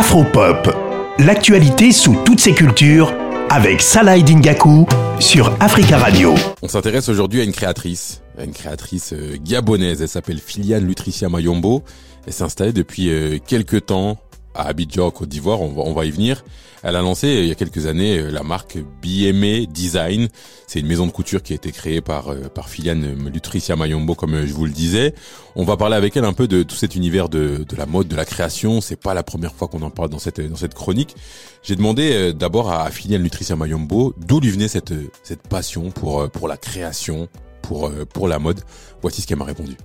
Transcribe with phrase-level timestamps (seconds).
[0.00, 0.74] Afropop,
[1.18, 3.12] l'actualité sous toutes ses cultures
[3.50, 4.86] avec Salah Dingaku
[5.18, 6.34] sur Africa Radio.
[6.62, 10.00] On s'intéresse aujourd'hui à une créatrice, une créatrice euh, gabonaise.
[10.00, 11.82] Elle s'appelle Filiane Lutricia Mayombo.
[12.26, 14.16] Elle s'est installée depuis euh, quelques temps
[14.54, 16.44] à Abidjan, Côte d'Ivoire, on va, on va y venir.
[16.82, 20.28] Elle a lancé il y a quelques années euh, la marque BMA Design.
[20.66, 24.14] C'est une maison de couture qui a été créée par euh, par Filiane Lutricia Mayombo,
[24.14, 25.14] comme euh, je vous le disais.
[25.56, 28.08] On va parler avec elle un peu de tout cet univers de, de la mode,
[28.08, 28.80] de la création.
[28.80, 31.16] C'est pas la première fois qu'on en parle dans cette dans cette chronique.
[31.62, 36.48] J'ai demandé d'abord à Filiane Lutricia Mayombo d'où lui venait cette cette passion pour pour
[36.48, 37.28] la création,
[37.60, 38.60] pour pour la mode.
[39.02, 39.76] Voici ce qu'elle m'a répondu.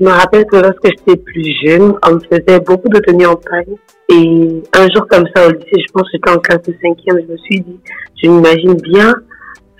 [0.00, 3.34] Je me rappelle que lorsque j'étais plus jeune, on me faisait beaucoup de tenues en
[3.34, 3.76] taille.
[4.08, 7.18] Et un jour comme ça au lycée, je pense que j'étais en classe de cinquième,
[7.26, 7.78] je me suis dit,
[8.22, 9.14] je m'imagine bien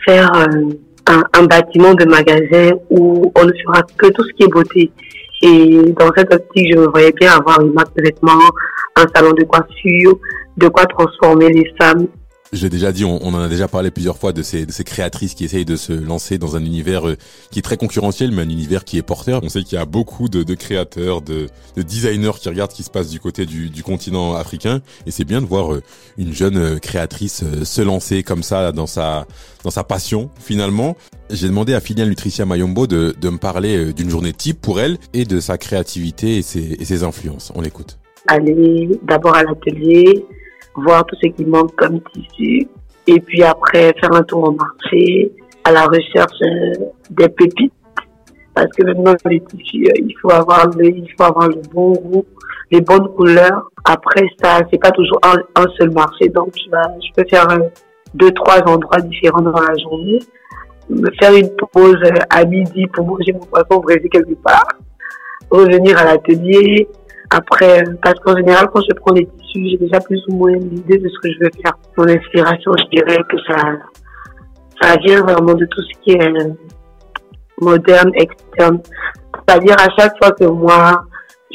[0.05, 0.69] faire euh,
[1.07, 4.93] un, un, bâtiment de magasin où on ne fera que tout ce qui est beauté.
[5.43, 8.51] Et dans cette optique, je me voyais bien avoir une marque de vêtements,
[8.97, 10.19] un salon de coiffure,
[10.59, 12.07] de quoi transformer les femmes
[12.53, 14.83] je l'ai déjà dit, on, en a déjà parlé plusieurs fois de ces, de ces
[14.83, 17.17] créatrices qui essayent de se lancer dans un univers euh,
[17.51, 19.41] qui est très concurrentiel, mais un univers qui est porteur.
[19.45, 22.77] On sait qu'il y a beaucoup de, de créateurs, de, de, designers qui regardent ce
[22.77, 25.83] qui se passe du côté du, du continent africain, et c'est bien de voir euh,
[26.19, 29.27] une jeune euh, créatrice se lancer comme ça dans sa
[29.63, 30.97] dans sa passion finalement.
[31.31, 34.99] J'ai demandé à Filiane Lutricia Mayombo de, de me parler d'une journée type pour elle
[35.13, 37.53] et de sa créativité et ses, et ses influences.
[37.55, 37.99] On l'écoute.
[38.27, 40.25] Aller d'abord à l'atelier,
[40.75, 42.69] voir tout ce qui manque comme tissu,
[43.07, 45.33] et puis après faire un tour au marché
[45.65, 47.73] à la recherche euh, des pépites.
[48.55, 51.93] Parce que maintenant, les tissus, euh, il faut avoir le, il faut avoir le bon
[51.93, 52.25] goût,
[52.71, 53.71] les bonnes couleurs.
[53.85, 57.69] Après ça, c'est pas toujours un, seul marché, donc je, je peux faire euh,
[58.15, 60.19] deux, trois endroits différents dans la journée.
[60.89, 64.67] Me faire une pause à midi pour manger mon poisson brésil quelque part.
[65.49, 66.89] Revenir à l'atelier,
[67.31, 70.99] après, parce qu'en général, quand je prends les tissus, j'ai déjà plus ou moins l'idée
[70.99, 71.75] de ce que je veux faire.
[71.97, 73.57] Mon inspiration, je dirais que ça,
[74.83, 76.53] ça vient vraiment de tout ce qui est euh,
[77.61, 78.81] moderne, externe.
[79.35, 81.05] C'est-à-dire à chaque fois que moi,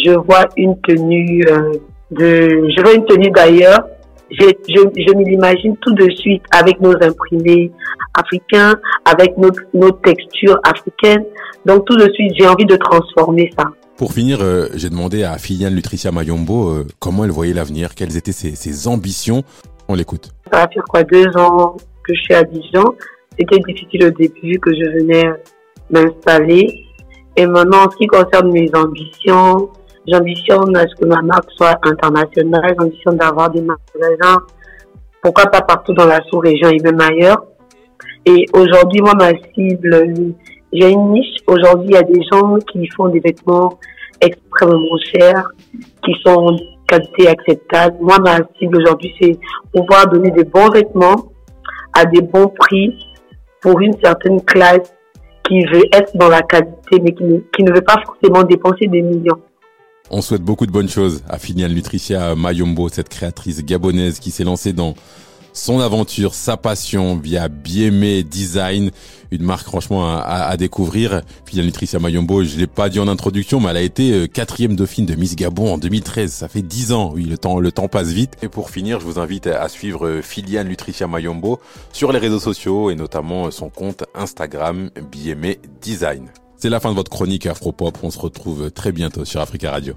[0.01, 1.73] je vois une tenue euh,
[2.11, 3.85] de, je vois une tenue d'ailleurs,
[4.31, 7.71] je, je, je me l'imagine tout de suite avec nos imprimés
[8.13, 11.25] africains, avec nos, nos textures africaines.
[11.65, 13.65] Donc tout de suite, j'ai envie de transformer ça.
[13.97, 18.17] Pour finir, euh, j'ai demandé à Filiane Lutricia Mayombo euh, comment elle voyait l'avenir, quelles
[18.17, 19.43] étaient ses, ambitions.
[19.87, 20.31] On l'écoute.
[20.51, 22.95] Ça va faire quoi deux ans que je suis à Dijon.
[23.39, 25.23] C'était difficile au début que je venais
[25.89, 26.83] m'installer.
[27.37, 29.69] Et maintenant, en ce qui concerne mes ambitions,
[30.07, 34.41] j'ambitionne à ce que ma marque soit internationale, j'ambitionne d'avoir des magasins,
[35.21, 37.45] pourquoi pas partout dans la sous-région et même ailleurs.
[38.25, 40.33] Et aujourd'hui, moi, ma cible,
[40.75, 41.37] j'ai une niche.
[41.47, 43.79] Aujourd'hui, il y a des gens qui font des vêtements
[44.21, 45.47] extrêmement chers,
[46.03, 47.97] qui sont qualité acceptable.
[47.99, 49.37] Moi, ma cible aujourd'hui, c'est
[49.73, 51.31] pouvoir donner des bons vêtements
[51.93, 52.93] à des bons prix
[53.61, 54.93] pour une certaine classe
[55.47, 58.87] qui veut être dans la qualité, mais qui ne, qui ne veut pas forcément dépenser
[58.87, 59.39] des millions.
[60.11, 64.43] On souhaite beaucoup de bonnes choses à Finial Nutricia Mayombo, cette créatrice gabonaise qui s'est
[64.43, 64.93] lancée dans
[65.55, 68.91] son aventure, sa passion via Biemé Design,
[69.31, 71.21] une marque franchement à, découvrir.
[71.45, 74.75] Puis Nutricia Mayombo, je l'ai pas dit en introduction, mais elle a été euh, quatrième
[74.75, 76.31] dauphine de Miss Gabon en 2013.
[76.31, 77.11] Ça fait dix ans.
[77.15, 78.33] Oui, le temps, le temps passe vite.
[78.43, 81.59] Et pour finir, je vous invite à suivre euh, Filiane Nutricia Mayombo
[81.93, 86.29] sur les réseaux sociaux et notamment son compte Instagram Biemé Design.
[86.57, 87.97] C'est la fin de votre chronique Afropop.
[88.03, 89.95] On se retrouve très bientôt sur Africa Radio.